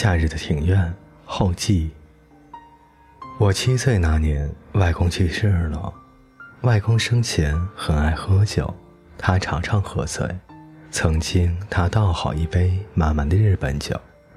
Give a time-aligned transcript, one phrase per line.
[0.00, 0.94] 夏日的庭院
[1.26, 1.90] 后记。
[3.38, 5.92] 我七岁那年，外公去世了。
[6.62, 8.74] 外公生前很爱喝酒，
[9.18, 10.26] 他常常喝醉。
[10.90, 13.94] 曾经，他倒好一杯满满的日本酒，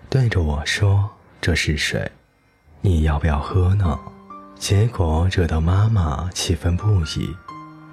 [0.09, 1.09] 对着我说
[1.39, 2.11] ：“这是水，
[2.81, 3.97] 你要不要喝呢？”
[4.59, 7.33] 结果惹得妈妈气愤不已。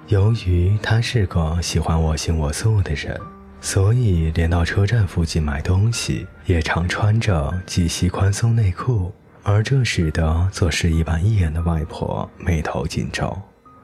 [0.07, 3.17] 由于他是个喜欢我行我素的人。
[3.63, 9.13] 所以，连到车站附近买东西，也常穿着及膝宽松内裤。
[9.43, 13.35] 而这使得做事一板一眼的外婆眉头紧皱。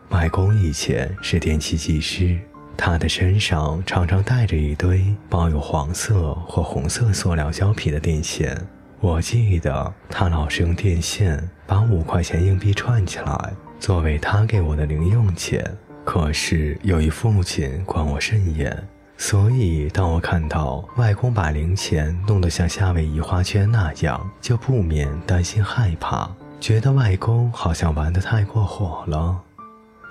[0.10, 2.40] 外公以前是电气技师，
[2.76, 8.56] 他的身上常常带着一堆包有黄色或红色塑料胶皮的电线。
[9.00, 15.64] 我记得他老是用电线把五块钱硬币串起来，作为他给我的零用钱。
[16.04, 18.88] 可是，由于父亲管我甚严。
[19.18, 29.40] 所以，当我看到外公把零钱弄得像夏威夷花圈那样，就不免担心害怕，觉得外公好像玩得太过火了。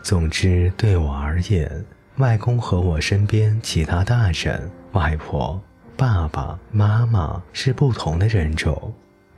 [0.02, 1.84] 总之，对我而言，
[2.16, 5.60] 外公和我身边其他大人、外婆、
[5.96, 8.92] 爸爸妈妈是不同的人种。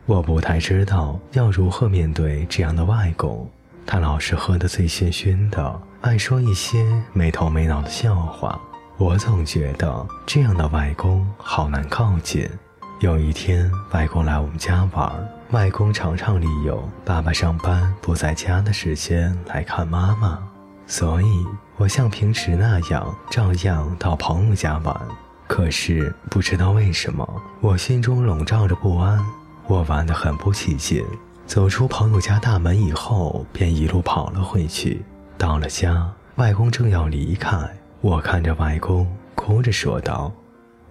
[0.07, 3.49] 我不太知道要如何面对这样的外公，
[3.85, 8.59] 他老是喝得醉醺醺的，爱说一些没头没脑的笑话。
[8.99, 12.49] 我总觉得这样的外公好难靠近。
[12.99, 15.09] 有一天，外公来我们家玩，
[15.53, 20.41] 外公常常利用爸爸上班不在家的时间来看妈妈，
[20.89, 25.01] 所以我像平时那样照样到朋友家玩。
[25.47, 27.25] 可是不知道为什么，
[27.61, 29.25] 我心中笼罩着不安，
[29.69, 31.05] 我玩得很不起劲。
[31.47, 35.05] 走出朋友家大门以后，便一路跑了回去。
[35.39, 37.57] 到了家，外公正要离开。
[38.01, 40.33] 我看着外公，哭着说道：“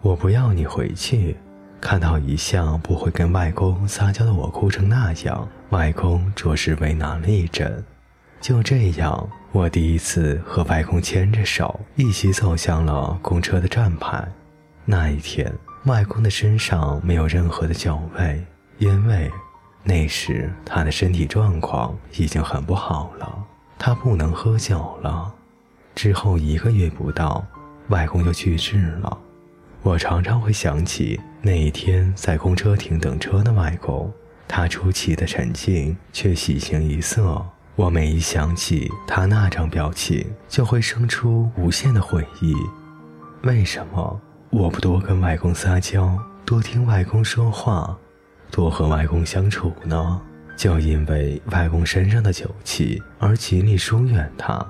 [0.01, 1.38] 我不要你回去。”
[1.79, 7.81] 看到一向不会跟外公撒娇的我哭成那样，外公着实为难了一阵。
[8.41, 14.28] 就这样，我第一次和外公牵着手，一起走向了公车的站牌。
[14.84, 15.53] 那一天，
[15.85, 18.44] 外公的身上没有任何的酒味，
[18.79, 19.31] 因为
[19.84, 23.45] 那时他的身体状况已经很不好了，
[23.78, 25.34] 他不能喝酒了。
[25.97, 27.44] 之后一个月不到，
[27.88, 29.18] 外公就去世了。
[29.81, 34.13] 我常常会想起那一天在公车亭等车的外公，
[34.47, 37.44] 他出奇的沉静却喜形于色。
[37.75, 42.53] 我每一想起他那张表情，就会生出无限的回忆。
[43.41, 44.22] 为什么
[44.52, 46.16] 我不多跟外公撒娇，
[46.46, 47.97] 多听外公说话，
[48.52, 50.22] 多和外公相处呢？
[50.56, 54.63] 就因为外公身上的酒气而极力疏远他。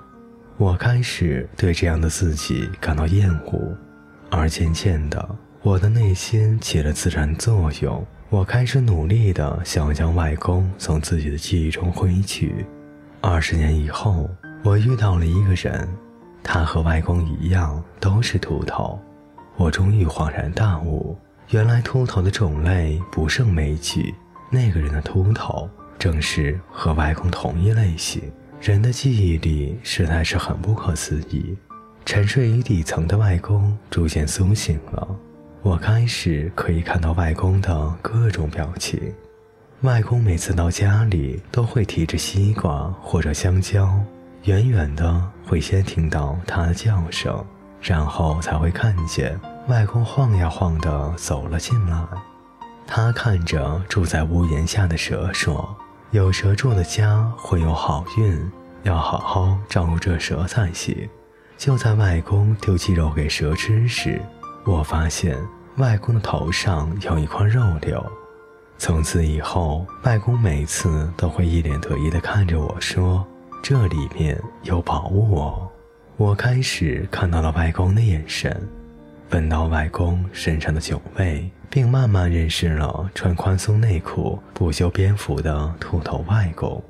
[0.60, 3.78] 我开始对这样的自己感到厌恶，
[4.32, 8.04] 而渐渐的，我的内心起了自然作用。
[8.32, 12.66] 我开始努力的想将外公从自己的记忆中挥去。
[13.22, 14.28] 二十年以后，
[14.64, 15.88] 我遇到了一个人，
[16.42, 19.00] 他和外公一样都是秃头。
[19.58, 21.16] 我终于恍然大悟，
[21.52, 24.12] 原来秃头的种类不胜枚举。
[24.50, 25.70] 那个人的秃头
[26.00, 28.24] 正是和外公同一类型。
[28.60, 31.56] 人的记忆力实在是很不可思议。
[32.06, 35.08] 沉睡于底层的外公逐渐苏醒了，
[35.62, 39.00] 我开始可以看到外公的各种表情。
[39.82, 43.94] 外公每次到家里都会提着西瓜或者香蕉，
[44.44, 47.46] 远远的会先听到他的叫声，
[47.82, 52.02] 然后才会看见外公晃呀晃的走了进来。
[52.88, 55.78] 他看着住在屋檐下的蛇说。
[56.12, 58.50] 有蛇住的家会有好运，
[58.84, 61.08] 要好好照顾这蛇才行。
[61.58, 64.22] 就在外公丢鸡肉给蛇吃时，
[64.64, 65.38] 我发现
[65.76, 68.04] 外公的头上有一块肉瘤。
[68.78, 73.26] 从此以后，外公每次都会一脸得意地看着我说
[73.62, 75.68] ：“这里面有宝物哦。”
[76.16, 78.66] 我开始看到了外公的眼神，
[79.32, 81.50] 闻到外公身上的酒味。
[81.78, 86.84] 并慢慢认识了穿宽松内裤、不修边幅的秃头外公。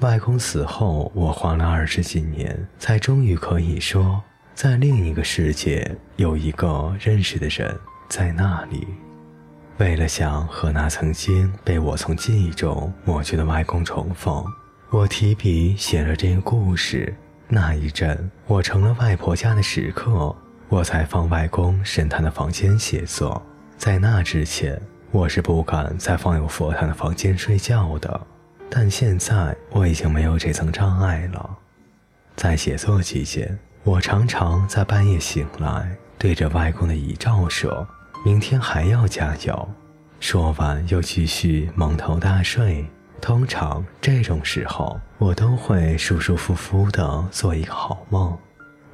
[0.00, 4.20] 外公死后，我花了二十几年，才终于可以说，
[4.52, 7.72] 在另一个世界有一个认识的人
[8.08, 8.84] 在那里。
[9.78, 14.44] 为了想和那曾经被我从记忆中抹去的外公重逢，
[14.90, 17.14] 我提笔写了这个故事。
[17.46, 20.34] 那一阵，我成了外婆家的食客，
[20.68, 23.40] 我才放外公神坛的房间写作。
[23.82, 24.80] 在那之前，
[25.10, 28.20] 我是不敢在放有佛坛的房间睡觉的。
[28.70, 31.50] 但现在我已经没有这层障碍了。
[32.36, 37.84] 在写作期间，我常常在半夜醒来，对着外公的遗照说
[38.24, 39.68] ：“明天还要加油。”
[40.20, 42.86] 说完又继续蒙头大睡。
[43.20, 48.38] 通常这种时候，我都会舒舒服服的做一个好梦。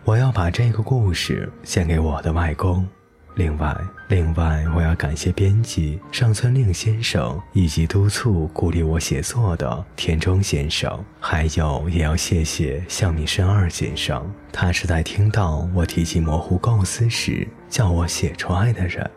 [0.05, 2.88] 我要把这个故事献给我的外公。
[3.34, 3.76] 另外，
[4.08, 19.08] 另外，我要感谢编辑上村令先生以及督促鼓励我写作的田中先生，还有也要谢谢向米生二先生，他是在听到我提及模糊构思时叫我写出来的人。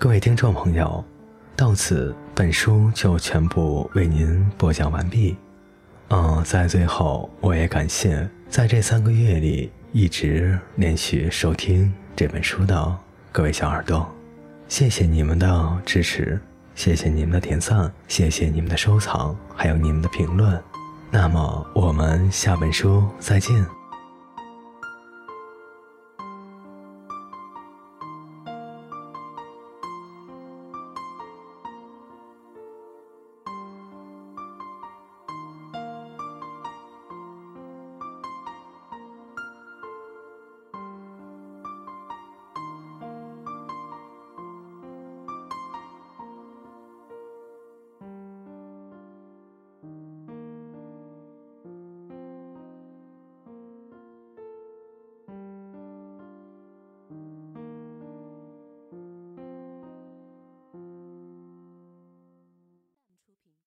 [0.00, 1.04] 各位听众朋友。
[1.56, 5.36] 到此，本书就全部为您播讲完毕。
[6.10, 12.96] 嗯，在最后，我也感谢在这三个月里一直连续收听这本书的
[13.32, 14.08] 各位小耳朵，
[14.68, 16.40] 谢谢你们的支持，
[16.76, 20.62] 谢谢你们的点赞，谢谢你们的收藏，还有你们的评论。
[21.10, 23.77] 那么，我们下本书再见。